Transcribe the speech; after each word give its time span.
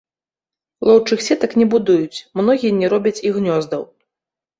Лоўчых 0.87 1.19
сетак 1.25 1.51
не 1.61 1.67
будуюць, 1.73 2.21
многія 2.41 2.73
не 2.79 2.87
робяць 2.95 3.23
і 3.29 3.33
гнёздаў. 3.37 3.81